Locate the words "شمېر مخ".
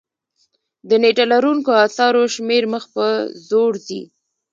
2.35-2.83